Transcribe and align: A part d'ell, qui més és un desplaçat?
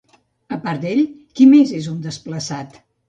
A 0.55 0.57
part 0.63 0.81
d'ell, 0.85 1.01
qui 1.41 1.47
més 1.51 1.75
és 1.81 1.91
un 1.93 2.01
desplaçat? 2.07 2.81